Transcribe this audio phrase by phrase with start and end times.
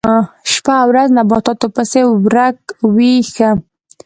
[0.51, 2.59] شپه او ورځ نباتاتو پسې ورک
[2.95, 3.49] وي ښه.